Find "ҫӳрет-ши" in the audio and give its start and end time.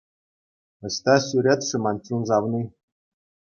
1.29-1.77